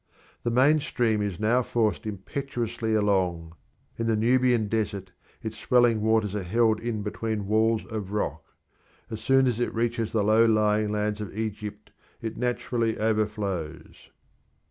[0.41, 3.53] The main stream is now forced impetuously along;
[3.99, 5.11] in the Nubian desert
[5.43, 8.43] its swelling waters are held in between walls of rock;
[9.11, 14.09] as soon as it reaches the low lying lands of Egypt it naturally overflows.